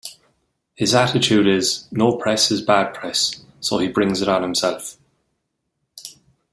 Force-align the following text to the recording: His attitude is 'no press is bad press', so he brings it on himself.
His 0.73 0.95
attitude 0.95 1.45
is 1.45 1.87
'no 1.91 2.17
press 2.17 2.49
is 2.49 2.59
bad 2.59 2.95
press', 2.95 3.45
so 3.59 3.77
he 3.77 3.87
brings 3.87 4.19
it 4.19 4.27
on 4.27 4.41
himself. 4.41 4.97